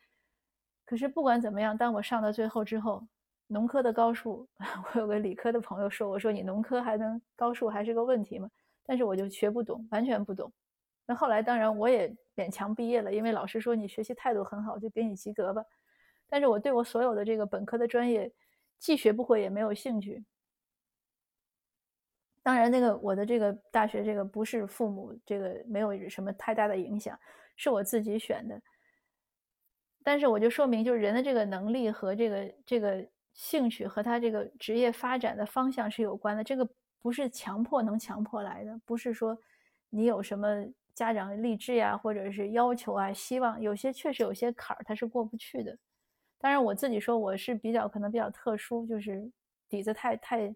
[0.93, 3.03] 可是不管怎么样，当我上到最后之后。
[3.47, 4.47] 农科的高数，
[4.93, 8.49] 我有个理科的朋友说：“我说你农科还能高数还是个问题吗？”
[8.85, 10.51] 但是我就学不懂，完全不懂。
[11.05, 15.63] 那后来当然我也勉强毕业了，因为老师说你学习态度很好，就给你及格吧。
[16.29, 18.31] 但是我对我所有的这个本科的专业
[18.79, 20.23] 既学不会也没有兴趣。
[22.41, 27.19] 当然，那个我的这个大学这个不是父母这个没有什么太大的影响，
[27.57, 28.59] 是我自己选的。
[30.03, 36.43] 但是我就说明，就是人的这个能力和这个这个兴趣和他这个职业发展的方向是有关的。
[36.43, 36.67] 这个
[37.01, 39.37] 不是强迫能强迫来的，不是说
[39.89, 45.77] 你有什么家长励志呀，或者是要求啊，希望有些确实有些坎儿他是过不去的。
[46.37, 49.31] 当然我自己说我是比较可能比较特殊，就是
[49.69, 50.53] 底子太太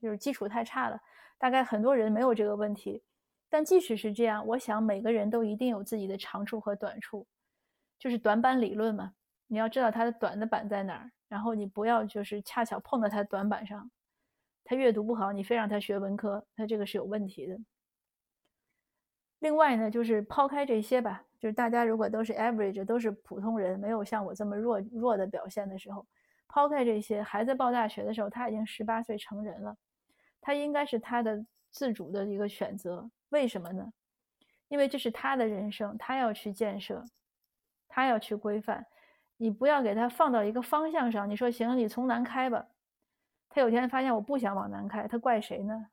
[0.00, 1.00] 就是基础太差了。
[1.38, 3.02] 大概很多人没有这个问题，
[3.48, 7.26] 但即使是这样，我想每个人都一定有自己的长处和短处。
[7.98, 9.14] 就是短板理论嘛，
[9.46, 13.90] 你要知道他的短的板在哪儿，然后你不要就是恰巧碰到他短板上。
[14.64, 17.58] 他阅读不好，你非让他学文科，他这个是有问题的。
[19.40, 26.06] 另外呢，就是抛开这些吧，就是大家如果都是 average，都是普通人，没有像我这么弱弱的表现的时候，
[26.48, 29.76] 抛开这些，孩子报大学的时候，他已经十八岁成人了，
[30.40, 33.10] 他应该是他的自主的一个选择。
[33.28, 33.92] 为什么呢？
[34.68, 37.04] 因为这是他的人生，他要去建设。
[37.94, 38.84] 他要去规范，
[39.36, 41.30] 你不要给他放到一个方向上。
[41.30, 42.66] 你说行，你从南开吧。
[43.48, 45.86] 他有天发现我不想往南开，他怪谁呢？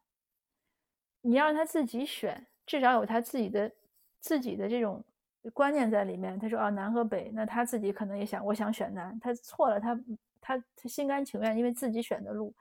[1.21, 3.71] 你要让他自己选，至少有他自己的
[4.19, 5.05] 自己的这种
[5.53, 6.39] 观念在里面。
[6.39, 9.19] 他说啊，南和北，那他自己可能也想，我想选南。
[9.19, 9.95] 他错了，他
[10.41, 12.51] 他他心甘情愿，因为自己选的路，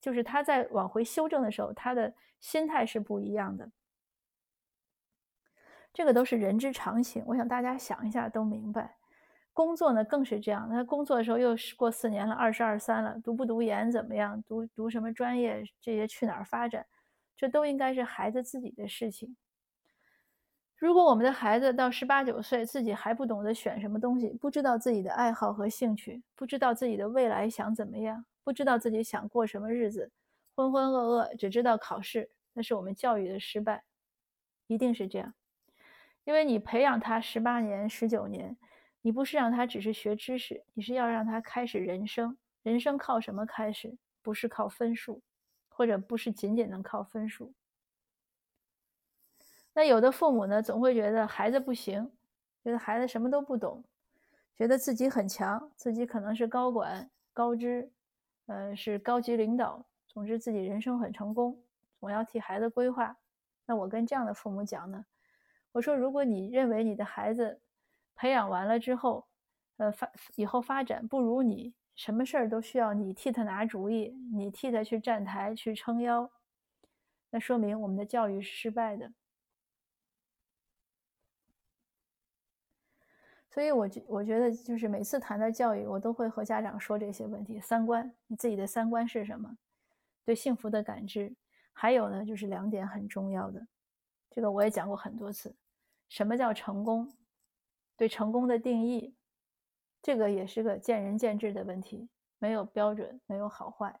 [0.00, 3.70] 就是他在往回修正的时候，他的心态是不一样的。
[5.98, 8.96] 这个都是人之常情，我想大家想一下都明白。
[9.52, 14.40] 工作呢更是这样，那工作的时候又是过四年了，二十二三了，读不读研怎么样？
[14.44, 15.60] 读读什么专业？
[15.80, 16.86] 这些去哪儿发展？
[17.36, 19.36] 这都应该是孩子自己的事情。
[20.76, 30.12] 如果我们的孩子到十八九岁，自己还不懂得选什么东西，不知道自己的爱好和兴趣，不知道自己的未来想怎么样，不知道自己想过什么日子，
[30.54, 33.82] 浑浑噩噩，只知道考试，那是我们教育的失败，
[34.68, 35.34] 一定是这样。
[36.28, 38.54] 因为你培养他十八年、十九年，
[39.00, 42.36] 你不是让他只是学知识，你是要让他开始人生。
[42.62, 43.96] 人生靠什么开始？
[44.20, 45.22] 不是靠分数，
[45.70, 47.54] 或者不是仅仅能靠分数。
[49.72, 52.12] 那有的父母呢，总会觉得孩子不行，
[52.62, 53.82] 觉得孩子什么都不懂，
[54.54, 57.90] 觉得自己很强，自己可能是高管、高知，
[58.48, 61.58] 呃，是高级领导，总之自己人生很成功，
[61.98, 63.16] 总要替孩子规划。
[63.64, 65.06] 那我跟这样的父母讲呢？
[65.72, 67.60] 我说，如果你认为你的孩子
[68.16, 69.26] 培养完了之后，
[69.76, 76.30] 呃，发以后发展不如你，什么事儿都需要你替他拿主意，你替他去站台去撑腰，
[77.30, 79.12] 那说明我们的教育是失败的。
[83.50, 89.56] 所以，我觉我觉得就是每次谈到教育，我都会和家长说这些问题：三观，你自己的三观是什么？
[90.24, 91.34] 对幸福的感知，
[91.72, 93.66] 还有呢，就是两点很重要的。
[94.30, 95.54] 这个我也讲过很多次，
[96.08, 97.12] 什么叫成功？
[97.96, 99.12] 对成功的定义，
[100.00, 104.00] 这个也是个见仁见智的问题，没有标准，没有好坏。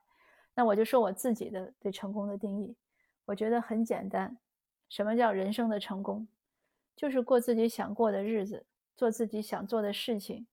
[0.54, 2.76] 那我就说我自己的对成功的定义，
[3.24, 4.38] 我觉得很简单。
[4.88, 6.28] 什么叫人生的成功？
[6.94, 8.64] 就是过自己想过的日子，
[8.96, 10.46] 做自己想做的事情，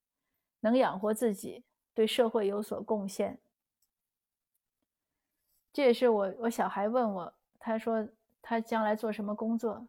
[0.61, 3.37] 能养活自己，对社会有所贡献。
[5.71, 8.07] 这也是我我小孩问我，他说。
[8.47, 9.87] 他将来做什么工作？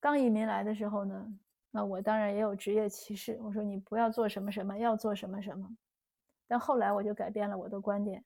[0.00, 1.38] 刚移民来的时候呢，
[1.70, 3.38] 那我当然也有职业歧视。
[3.42, 5.76] 我说你不要做什么什么，要做什么什么。
[6.48, 8.24] 但后来我就改变了我的观点，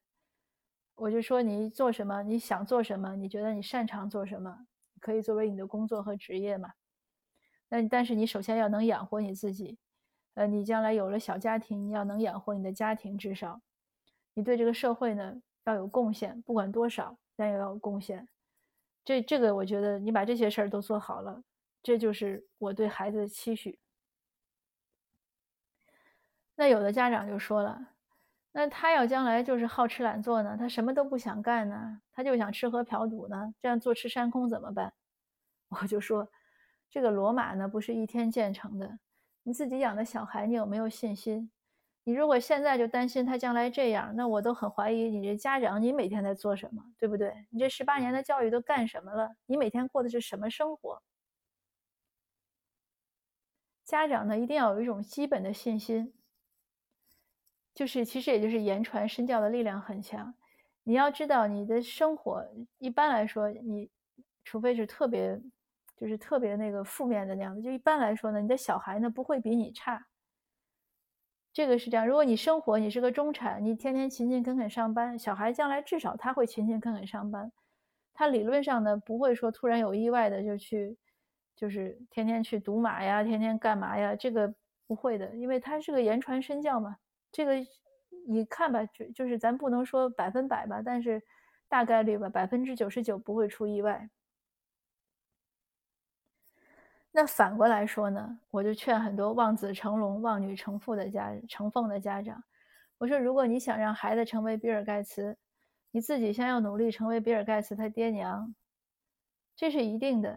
[0.95, 4.67] 我就说你做什么，你想做什么，你觉得你擅长做什么，
[5.01, 6.75] 可以作为你的工作和职业嘛。
[7.71, 9.81] 那但是你首先要能养活你自己，
[10.35, 13.61] 呃，你将来有了小家庭，你要能养活你的家庭，至少
[14.35, 18.29] 你对这个社会呢要有贡献，不管多少，但也要有贡献。
[19.05, 21.43] 这这个，我觉得你把这些事儿都做好了，
[21.83, 23.79] 这就是我对孩子的期许。
[26.55, 27.89] 那有的家长就说了，
[28.53, 34.93] 那他要将来就是好吃懒做呢，他什么都不想干呢，他就想吃喝嫖赌呢，这样坐吃山空怎么办？
[35.81, 36.29] 我就说，
[36.91, 38.99] 这个罗马呢不是一天建成的，
[39.45, 41.51] 你自己养的小孩，你有没有信心？
[42.11, 47.47] 你如果现在就担心他将来这样，那我都很怀疑你这家长，你每天在做什么，对不对？
[47.51, 49.31] 你这十八年的教育都干什么了？
[49.47, 51.01] 你每天过的是什么生活？
[53.85, 56.13] 家长呢，一定要有一种基本的信心，
[57.73, 60.35] 就是其实也就是言传身教的力量很强。
[60.83, 62.45] 你要知道，你的生活
[62.79, 63.89] 一般来说，你
[64.43, 65.41] 除非是特别，
[65.97, 70.09] 就是特别那个负面的那样子，就一般来说呢，你的小孩呢不会比你差。
[71.53, 77.51] 这个是这样，如果你生活你是个中产，你天天勤勤恳恳上班，小孩将来至少他会勤勤恳恳上班，
[78.15, 80.97] 他理论上呢不会说突然有意外的就去，
[81.57, 84.15] 就是天天去赌马呀，天天干嘛呀？
[84.15, 84.55] 这个
[84.87, 86.97] 不会的，因为他是个言传身教嘛。
[87.33, 87.55] 这个
[88.29, 91.21] 你看吧，就就是咱不能说百分百吧，但是
[91.69, 94.09] 大概率吧，百分之九十九不会出意外。
[97.13, 102.43] 那反过来说呢，我就劝很多望子成龙、望女成凤的家成凤的家长，
[102.99, 105.37] 我说，如果你想让孩子成为比尔盖茨，
[105.91, 108.55] 你自己先要努力成为比尔盖茨他爹娘，
[109.57, 110.37] 这是一定的。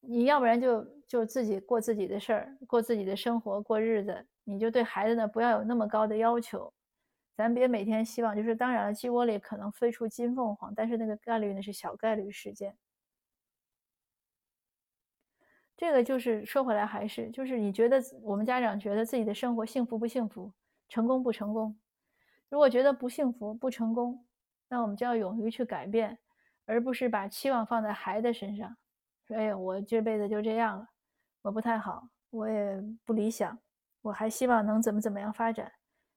[0.00, 6.72] 你要不然就就自己过自己的事儿，过自己的生活，过日子，你就对孩子呢不要有那么高的要求。
[7.36, 12.76] 咱别每天希望，就是当然了，鸡窝里可能飞出金凤凰，但是那个概率呢是小概率事件。
[15.76, 20.52] 这个就是说回来还是就是你觉得我们家长觉得自己的生活幸福不幸福，
[20.88, 21.76] 成功不成功？
[22.48, 24.24] 如果觉得不幸福不成功，
[24.68, 26.18] 那我们就要勇于去改变，
[26.66, 28.76] 而不是把期望放在孩子身上。
[29.26, 30.86] 说哎呀，我这辈子就这样了，
[31.42, 33.58] 我不太好，我也不理想，
[34.02, 35.72] 我还希望能怎么怎么样发展，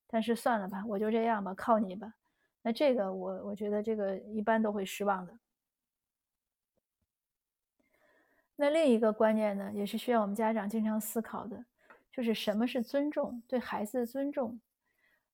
[0.07, 2.13] 但是算了吧，我就这样吧，靠你吧。
[2.61, 5.33] 那这个我我觉得这个一般都会失望的。
[8.57, 11.65] 那另一个观念呢，也是需要我们家长经常思考的，
[12.11, 14.59] 就是什么是尊重，对孩子的尊重。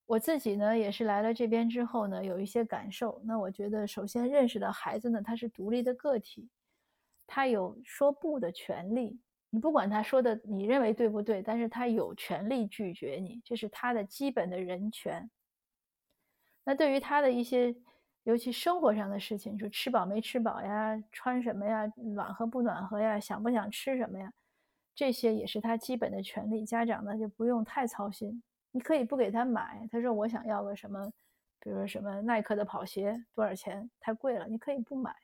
[0.08, 3.22] 我自己呢，也是来了这边之后呢，有一些感受。
[3.24, 6.50] 那我觉得，首先认识到孩子呢，他是独立的个体，
[7.28, 9.20] 他有说不的权利。
[9.52, 15.30] 你不管他说的你认为对不对，但是他有权利拒绝你，这是他的基本的人权。
[16.64, 17.76] 那对于他的一些。
[18.24, 24.32] 尤其生活上的事情，就吃饱没吃饱呀，穿什么呀，暖和不暖和呀，想不想吃什么呀，
[24.94, 26.64] 这些也是他基本的权利。
[26.64, 29.88] 家长呢就不用太操心，你可以不给他买。
[29.92, 31.12] 他说我想要个什么，
[31.60, 33.90] 比如说什么耐克的跑鞋，多少钱？
[34.00, 35.16] 太贵了，你可以不买。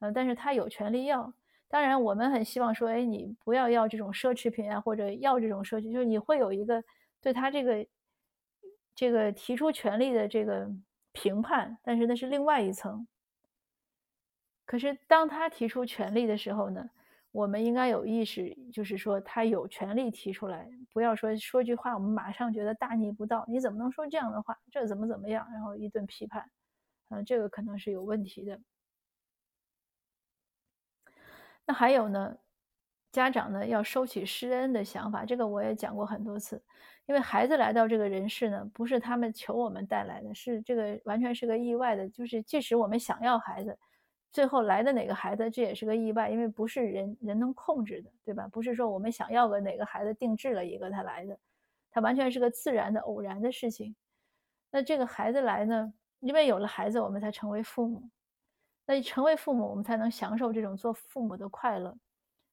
[0.00, 1.32] 嗯，但是他有权利要。
[1.66, 6.84] 当然，我们很希望说，哎，你不要要这种奢侈品啊，或者要这种奢侈，就是你会有一个
[7.22, 7.86] 对他这个
[8.94, 10.70] 这个提出权利的这个。
[11.20, 13.08] 评判，但是那是另外一层。
[14.64, 16.88] 可是当他提出权利的时候呢，
[17.32, 24.56] 我们应该有意识，就是说他有权利提出来，不要说说句话，我们马上觉得大逆不道，你怎么能说这样的话？
[24.70, 25.48] 这怎么怎么样？
[25.52, 26.48] 然后一顿批判，
[27.08, 28.60] 嗯，这个可能是有问题的。
[31.66, 32.36] 那还有呢，
[33.10, 36.62] 家长呢要收起施恩的想法，这个我也讲过很多次。
[37.08, 42.06] 因为孩子来到这个人世呢，不是他们求我们带来的，是这个完全是个意外的。
[42.10, 43.78] 就是即使我们想要孩子，
[44.30, 48.46] 最后来的哪个孩子，这也是个意外，因为不是人人能控制的，对吧？
[48.52, 51.38] 不是说我们想要个哪个孩子定制了一个他来的，
[51.90, 53.96] 他完全是个自然的偶然的事情。
[54.70, 58.10] 那这个孩子来呢，因为有了孩子，我们才成为父母。
[58.86, 61.96] 那成为父母，我们才能享受这种做父母的快乐。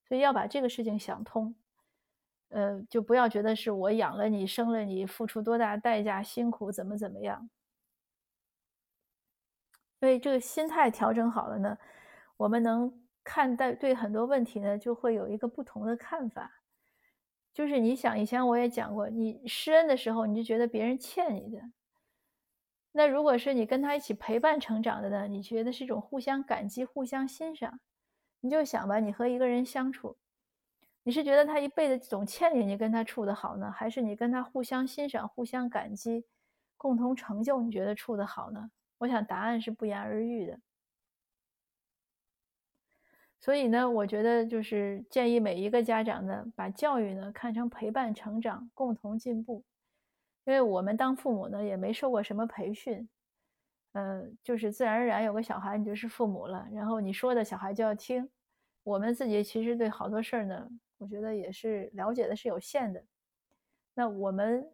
[0.07, 1.53] 所以要把这个事情想通。
[2.55, 7.49] 呃，就不要觉得是我养了你，生了你，付出多大代价，辛苦怎么怎么样。
[9.99, 11.77] 所以这个心态调整好了呢，
[12.37, 12.93] 我们能
[13.25, 16.61] 看待对很多问题呢，就会有一个不同的看法。
[17.53, 21.61] 就是你想，以前我也讲过，你施恩的时候，你就觉得别人欠你的。
[22.93, 27.81] 那如果是你跟他一起陪伴成长的呢，你觉得是一种互相感激、互相欣赏。
[28.39, 30.17] 你就想吧，你和一个人相处。
[31.07, 36.25] 你是觉得他一辈子总欠你，你跟他处得好呢，还是你跟他互相欣赏、互相感激、
[36.77, 37.61] 共同成就？
[37.61, 38.71] 你觉得处得好呢？
[38.97, 40.59] 我想答案是不言而喻的。
[43.39, 49.63] 所以呢，我觉得就是建议每一个家长呢，把教育呢看成陪伴成长、共同进步。
[50.45, 53.07] 因为我们当父母呢，也没受过什么培训，
[53.91, 58.27] 嗯，就是自然而然有个小孩，你就是父母了，然后你说的小孩就要听。
[58.81, 60.67] 我们自己其实对好多事儿呢。
[60.97, 63.03] 我觉得也是了解的是有限的，
[63.93, 64.65] 那我们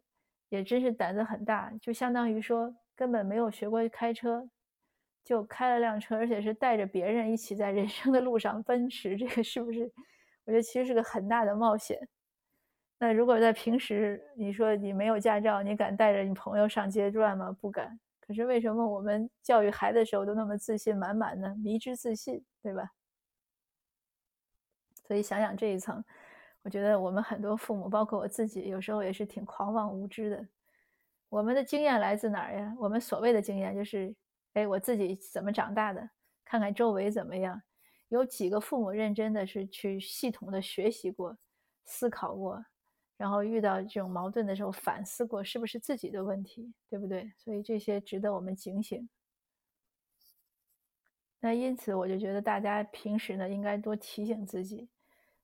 [0.49, 4.49] 也真是胆子很大，就相当于说根本没有学过开车，
[5.23, 9.91] 就开了辆车，而且是带着别人一起在人生的路上奔驰，这个是不是？
[10.45, 11.99] 我觉得其实是个很大的冒险。
[12.99, 17.51] 那如果在平时，你说你没有驾照，你敢带着你朋友上街转吗？
[17.59, 17.99] 不敢。
[18.19, 21.55] 可是为什么我们教育孩子的时候都那么自信满满呢？
[21.63, 22.91] 迷之自信，对吧？
[25.07, 26.03] 所以想想这一层，
[26.63, 30.47] 我觉得我们很多父母，包括我自己，有时候也是挺狂妄无知的。
[31.29, 32.75] 我们的经验来自哪儿呀？
[32.77, 34.13] 我们所谓的经验就是，
[34.53, 36.09] 哎，我自己怎么长大的，
[36.43, 37.61] 看看周围怎么样，
[38.09, 41.37] 有几个父母认真的是去系统的学习过、
[41.85, 42.63] 思考过，
[43.17, 47.31] 然后遇到这种矛盾的时候反思过，是不是自己的问题，对不对？
[47.37, 49.07] 所以这些值得我们警醒。
[51.41, 54.89] 那因此，我就觉得大家平时呢，应该多提醒自己。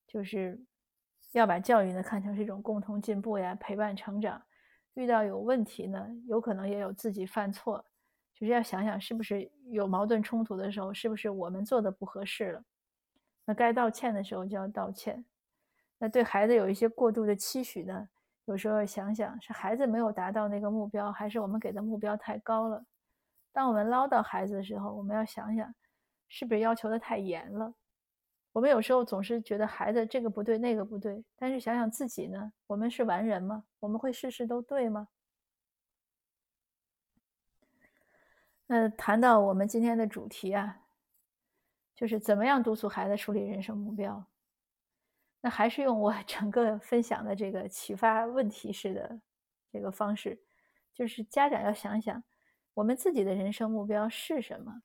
[0.08, 0.58] 就是
[1.34, 4.42] 要把教育呢看成是一种共同进步呀，陪伴成长。
[4.94, 7.84] 遇到有问题呢，有可能也有自己犯错，
[8.34, 12.64] 就是要想想是不是有矛盾冲突的时候，是不是我们做的不合适了。
[13.44, 15.26] 那该道歉的时候就要道歉。
[15.98, 18.08] 那对孩子有一些过度的期许呢，
[18.46, 22.86] 有时候想想是孩子没有达到那个目标，还是我们给的目标太高了。
[23.52, 25.74] 当我们唠叨孩子的时候，我们要想想，
[26.28, 27.74] 是不是要求的太严了？
[28.54, 33.64] 我们有时候总是觉得孩子这个不对，那个不对，但是想想自己呢，我们是完人吗？
[33.80, 35.10] 我们会事事都对吗？
[38.66, 40.82] 那谈到我们今天的主题啊，
[41.96, 44.26] 就是怎么样督促孩子树立人生目标？
[45.40, 49.22] 那还是用我 整个分享的这个启发问题式的
[49.72, 50.42] 这个方式，
[50.94, 52.24] 就是家长要想想。
[52.74, 54.82] 我们自己的人生目标是什么？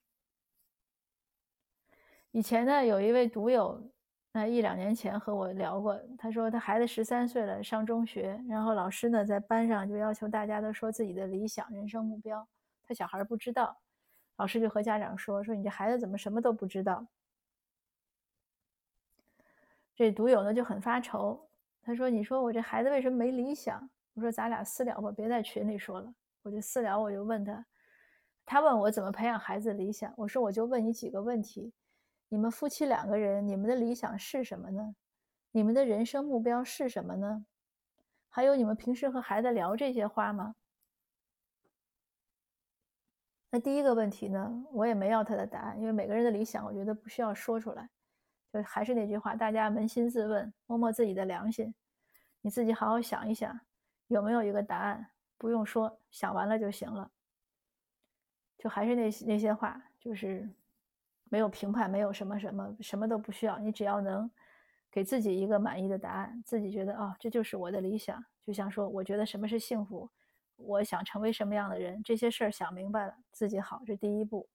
[2.33, 3.79] 以前呢，有一位读友，
[4.33, 12.49] 那一两年前和我聊过，他说他孩子十三岁了，上中学，然后老师呢在班上就要求大家都说自己的理想人生目标，
[12.85, 13.79] 他小孩不知道，
[14.37, 17.07] 老师就和家长说说你这孩子怎么什么都不知道？
[19.95, 21.39] 这读友呢就很发愁，
[21.83, 23.91] 他说你说我这孩子为什么没理想？
[24.15, 26.11] 我说咱俩私聊吧，别在群里说了。
[26.43, 27.67] 我就私聊，我就问他。
[28.47, 31.73] 他问我怎么培养孩子理想，我说我就问你几个问题：
[32.33, 34.97] 你们夫妻两个人，你们的理想是什么呢？
[35.51, 37.45] 你们的人生目标是什么呢？
[38.31, 40.57] 还有你们平时和孩子聊这些话吗？
[43.51, 47.91] 那第一个问题呢，我也没要他的答案，因为每个人的理想，我觉得不需要说出来。
[48.51, 51.75] 就还是那句话，大家扪心自问，摸摸自己的良心，
[52.41, 53.61] 你自己好好想一想，
[54.07, 55.11] 有没有一个答案？
[55.37, 57.11] 不用说，想完了就行了。
[58.57, 60.49] 就还是那那些话，就是
[61.33, 63.59] 没有评判，没有什么什么，什么都不需要。
[63.59, 64.31] 你只要能
[64.91, 68.23] 给自己一个满意的答案，自己觉得啊，这就是我的理想。
[68.43, 70.11] 就像说，我觉得什么是幸福，
[70.57, 74.47] 我想成为什么样的人，这些事儿想明白了，自己好，这第一步。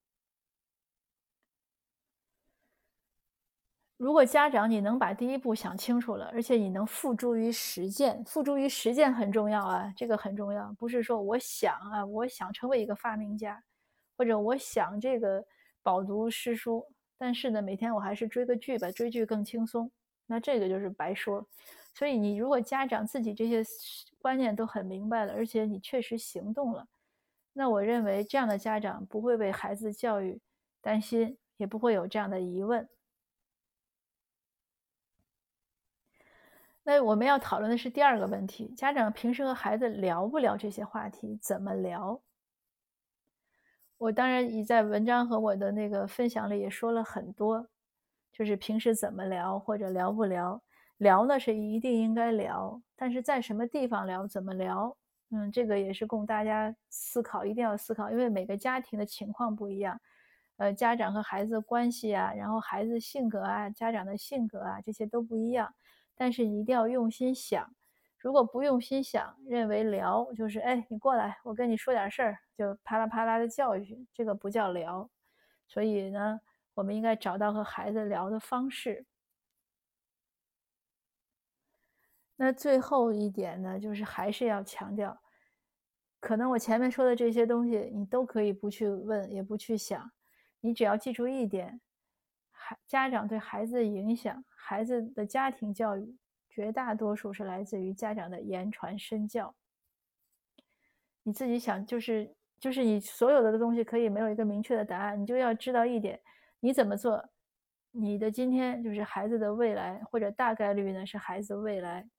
[3.98, 10.72] 如果家长你能把第一步想清楚了，而且你能付诸于实践，付诸于实践很重要啊，这个很重要。
[10.78, 13.64] 不是说我想啊，我想成为一个发明家，
[14.16, 15.44] 或者我想这个
[15.88, 16.86] 饱读诗书，
[17.18, 19.90] 但是呢，每天我还是追个剧吧，追剧更轻松，
[20.26, 21.48] 那这个就是白说。
[21.96, 23.64] 所以你如果家长自己这些
[24.20, 26.86] 观念都很明白了，而且你确实行动了，
[27.54, 30.42] 那我认为这样的家长不会为孩子教育
[30.82, 32.90] 担心，也不会有这样的疑问。
[36.84, 41.40] 那我们要讨论的是第二个问题：家长平时和孩子聊不聊这些话题？
[41.42, 42.22] 怎么聊？
[43.98, 47.68] 我当然已在文章和我的那个分享里也说了很多，
[48.32, 50.62] 就是平时怎么聊或者聊不聊？
[50.98, 54.28] 聊呢是一定应该聊，但是在什么地方聊？
[54.28, 54.96] 怎么聊？
[55.32, 60.00] 嗯，这个也是供大家思考，一定要思考，因为每个家庭的情况不一样，
[60.58, 65.74] 呃，家长和孩子关系啊，然后孩子性格啊，家长的性格啊，这些都不一样。
[66.16, 67.72] 但是一定要用心想，
[68.20, 75.10] 如果不用心想，认为聊就是哎，你过来，我跟你说点事儿，就啪啦啪啦的教育，这个不叫聊。
[75.68, 76.40] 所以呢，
[76.74, 79.06] 我们应该找到和孩子聊的方式。
[82.36, 85.20] 那最后一点呢，就是还是要强调，
[86.20, 90.12] 可能我前面说的这些东西，你都可以不去问，也不去想，
[90.62, 91.82] 你只要记住一点。
[92.52, 96.18] 孩家长对孩子的影响，孩子的家庭教育
[96.58, 99.54] 绝大多数是来自于家长的言传身教。
[101.22, 106.20] 你自己想，就是就是你所有的东西可以没有一个明确的答案，你就要知道一点：
[106.60, 107.30] 你怎么做，
[107.92, 112.10] 你的今天就是孩子的未来，或者大概率呢是孩子未来。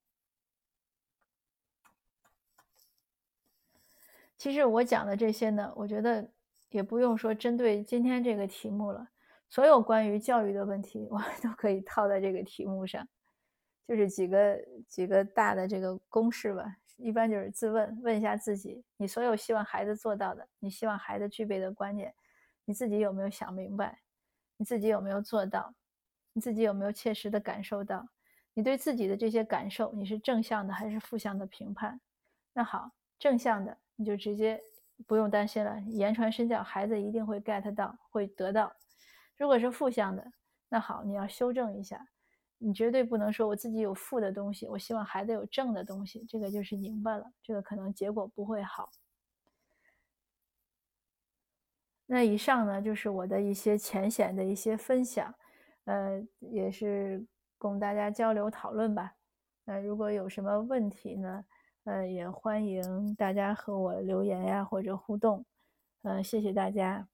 [4.37, 6.31] 其实我讲的这些呢，我觉得
[6.71, 9.09] 也不用说针对今天这个题目了。
[9.51, 13.09] 所有关于教育的问题，我们 都可以套在这个题目上，
[13.89, 16.77] 就是几个几个大的这个公式吧。
[16.99, 22.15] 一般就是自问，问一下自己：你所有希望孩子做到的，你希望孩子具备的观念，
[22.65, 24.01] 你自己有没有想明白？
[24.57, 25.73] 你自己有没有做到？
[26.35, 28.07] 你自己有没有切实的感受到？
[28.53, 32.01] 你对自己的这些感受，你是正向的还是负向的评判？
[32.53, 34.61] 那好，正向的你就直接
[35.07, 38.75] 不用担心了，言传身教，孩子一定会 get 到，会得到。
[39.37, 40.33] 如果是负向的，
[40.69, 42.09] 那好，你要修正一下，
[42.59, 48.91] 你绝对不能说我自己有负的东西，我希望孩子有正的东西，这个就是明白了，这个可能结果不会好。
[52.07, 55.35] 那以上呢，就是我的一些浅显的一些分享，
[55.85, 57.27] 呃，也是
[57.59, 59.15] 供大家交流讨论吧。
[59.65, 61.45] 那如果有什么问题呢？
[61.85, 65.45] 呃，也欢迎大家和我留言呀，或者互动。
[66.03, 67.09] 呃，谢谢大家。